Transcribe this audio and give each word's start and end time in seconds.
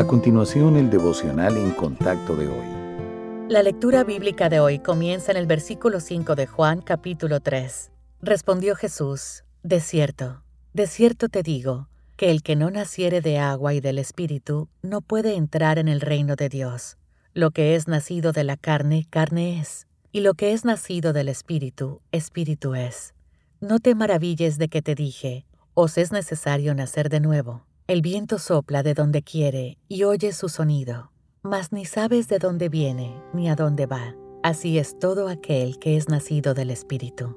A 0.00 0.06
continuación, 0.06 0.76
el 0.76 0.88
devocional 0.88 1.58
en 1.58 1.72
contacto 1.72 2.34
de 2.34 2.48
hoy. 2.48 3.50
La 3.50 3.62
lectura 3.62 4.02
bíblica 4.02 4.48
de 4.48 4.58
hoy 4.58 4.78
comienza 4.78 5.30
en 5.30 5.36
el 5.36 5.46
versículo 5.46 6.00
5 6.00 6.36
de 6.36 6.46
Juan 6.46 6.80
capítulo 6.80 7.40
3. 7.40 7.90
Respondió 8.22 8.76
Jesús, 8.76 9.44
De 9.62 9.78
cierto, 9.80 10.42
de 10.72 10.86
cierto 10.86 11.28
te 11.28 11.42
digo, 11.42 11.90
que 12.16 12.30
el 12.30 12.42
que 12.42 12.56
no 12.56 12.70
naciere 12.70 13.20
de 13.20 13.36
agua 13.36 13.74
y 13.74 13.80
del 13.80 13.98
Espíritu 13.98 14.70
no 14.80 15.02
puede 15.02 15.34
entrar 15.36 15.78
en 15.78 15.86
el 15.86 16.00
reino 16.00 16.34
de 16.34 16.48
Dios. 16.48 16.96
Lo 17.34 17.50
que 17.50 17.74
es 17.74 17.86
nacido 17.86 18.32
de 18.32 18.44
la 18.44 18.56
carne, 18.56 19.06
carne 19.10 19.60
es, 19.60 19.86
y 20.12 20.20
lo 20.20 20.32
que 20.32 20.54
es 20.54 20.64
nacido 20.64 21.12
del 21.12 21.28
Espíritu, 21.28 22.00
Espíritu 22.10 22.74
es. 22.74 23.12
No 23.60 23.80
te 23.80 23.94
maravilles 23.94 24.56
de 24.56 24.68
que 24.68 24.80
te 24.80 24.94
dije, 24.94 25.44
os 25.74 25.98
es 25.98 26.10
necesario 26.10 26.74
nacer 26.74 27.10
de 27.10 27.20
nuevo. 27.20 27.66
El 27.90 28.02
viento 28.02 28.38
sopla 28.38 28.84
de 28.84 28.94
donde 28.94 29.24
quiere 29.24 29.76
y 29.88 30.04
oye 30.04 30.30
su 30.30 30.48
sonido, 30.48 31.10
mas 31.42 31.72
ni 31.72 31.84
sabes 31.84 32.28
de 32.28 32.38
dónde 32.38 32.68
viene 32.68 33.20
ni 33.34 33.50
a 33.50 33.56
dónde 33.56 33.86
va. 33.86 34.14
Así 34.44 34.78
es 34.78 34.96
todo 35.00 35.26
aquel 35.26 35.80
que 35.80 35.96
es 35.96 36.08
nacido 36.08 36.54
del 36.54 36.70
Espíritu. 36.70 37.36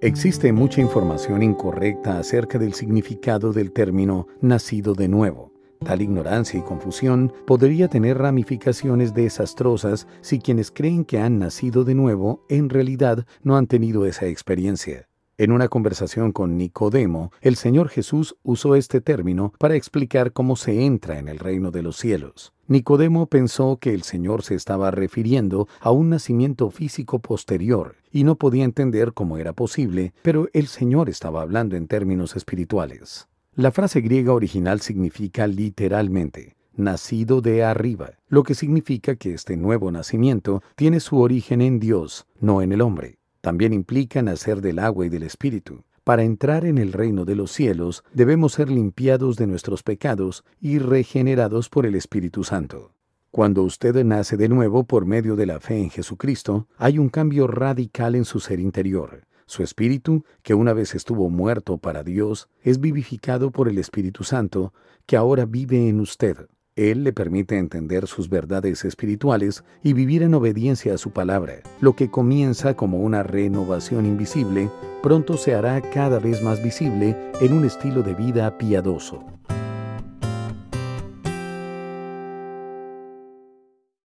Existe 0.00 0.52
mucha 0.52 0.80
información 0.80 1.44
incorrecta 1.44 2.18
acerca 2.18 2.58
del 2.58 2.74
significado 2.74 3.52
del 3.52 3.70
término 3.70 4.26
nacido 4.40 4.94
de 4.94 5.06
nuevo. 5.06 5.52
Tal 5.84 6.02
ignorancia 6.02 6.58
y 6.58 6.64
confusión 6.64 7.32
podría 7.46 7.86
tener 7.86 8.18
ramificaciones 8.18 9.14
desastrosas 9.14 10.08
si 10.22 10.40
quienes 10.40 10.72
creen 10.72 11.04
que 11.04 11.20
han 11.20 11.38
nacido 11.38 11.84
de 11.84 11.94
nuevo 11.94 12.44
en 12.48 12.68
realidad 12.68 13.24
no 13.44 13.56
han 13.56 13.68
tenido 13.68 14.06
esa 14.06 14.26
experiencia. 14.26 15.06
En 15.36 15.50
una 15.50 15.66
conversación 15.66 16.30
con 16.30 16.56
Nicodemo, 16.56 17.32
el 17.40 17.56
Señor 17.56 17.88
Jesús 17.88 18.36
usó 18.44 18.76
este 18.76 19.00
término 19.00 19.52
para 19.58 19.74
explicar 19.74 20.32
cómo 20.32 20.54
se 20.54 20.84
entra 20.84 21.18
en 21.18 21.26
el 21.28 21.40
reino 21.40 21.72
de 21.72 21.82
los 21.82 21.96
cielos. 21.96 22.52
Nicodemo 22.68 23.26
pensó 23.26 23.78
que 23.80 23.94
el 23.94 24.04
Señor 24.04 24.44
se 24.44 24.54
estaba 24.54 24.92
refiriendo 24.92 25.66
a 25.80 25.90
un 25.90 26.10
nacimiento 26.10 26.70
físico 26.70 27.18
posterior 27.18 27.96
y 28.12 28.22
no 28.22 28.36
podía 28.36 28.62
entender 28.62 29.12
cómo 29.12 29.36
era 29.36 29.52
posible, 29.52 30.14
pero 30.22 30.48
el 30.52 30.68
Señor 30.68 31.08
estaba 31.08 31.42
hablando 31.42 31.74
en 31.74 31.88
términos 31.88 32.36
espirituales. 32.36 33.26
La 33.56 33.72
frase 33.72 34.02
griega 34.02 34.32
original 34.32 34.80
significa 34.80 35.48
literalmente 35.48 36.54
nacido 36.76 37.40
de 37.40 37.64
arriba, 37.64 38.12
lo 38.28 38.44
que 38.44 38.54
significa 38.54 39.16
que 39.16 39.34
este 39.34 39.56
nuevo 39.56 39.90
nacimiento 39.90 40.62
tiene 40.76 41.00
su 41.00 41.18
origen 41.20 41.60
en 41.60 41.80
Dios, 41.80 42.26
no 42.40 42.62
en 42.62 42.72
el 42.72 42.80
hombre. 42.80 43.18
También 43.44 43.74
implica 43.74 44.22
nacer 44.22 44.62
del 44.62 44.78
agua 44.78 45.04
y 45.04 45.10
del 45.10 45.22
Espíritu. 45.22 45.84
Para 46.02 46.22
entrar 46.22 46.64
en 46.64 46.78
el 46.78 46.94
reino 46.94 47.26
de 47.26 47.36
los 47.36 47.52
cielos 47.52 48.02
debemos 48.14 48.54
ser 48.54 48.70
limpiados 48.70 49.36
de 49.36 49.46
nuestros 49.46 49.82
pecados 49.82 50.46
y 50.62 50.78
regenerados 50.78 51.68
por 51.68 51.84
el 51.84 51.94
Espíritu 51.94 52.42
Santo. 52.42 52.94
Cuando 53.30 53.62
usted 53.62 54.02
nace 54.02 54.38
de 54.38 54.48
nuevo 54.48 54.84
por 54.84 55.04
medio 55.04 55.36
de 55.36 55.44
la 55.44 55.60
fe 55.60 55.76
en 55.76 55.90
Jesucristo, 55.90 56.68
hay 56.78 56.98
un 56.98 57.10
cambio 57.10 57.46
radical 57.46 58.14
en 58.14 58.24
su 58.24 58.40
ser 58.40 58.60
interior. 58.60 59.26
Su 59.44 59.62
espíritu, 59.62 60.24
que 60.42 60.54
una 60.54 60.72
vez 60.72 60.94
estuvo 60.94 61.28
muerto 61.28 61.76
para 61.76 62.02
Dios, 62.02 62.48
es 62.62 62.80
vivificado 62.80 63.50
por 63.50 63.68
el 63.68 63.76
Espíritu 63.76 64.24
Santo, 64.24 64.72
que 65.04 65.18
ahora 65.18 65.44
vive 65.44 65.86
en 65.86 66.00
usted. 66.00 66.48
Él 66.76 67.04
le 67.04 67.12
permite 67.12 67.56
entender 67.56 68.08
sus 68.08 68.28
verdades 68.28 68.84
espirituales 68.84 69.62
y 69.84 69.92
vivir 69.92 70.24
en 70.24 70.34
obediencia 70.34 70.94
a 70.94 70.98
su 70.98 71.10
palabra. 71.12 71.60
Lo 71.80 71.94
que 71.94 72.10
comienza 72.10 72.74
como 72.74 72.98
una 72.98 73.22
renovación 73.22 74.06
invisible, 74.06 74.68
pronto 75.00 75.36
se 75.36 75.54
hará 75.54 75.80
cada 75.80 76.18
vez 76.18 76.42
más 76.42 76.62
visible 76.64 77.16
en 77.40 77.52
un 77.52 77.64
estilo 77.64 78.02
de 78.02 78.14
vida 78.14 78.58
piadoso. 78.58 79.33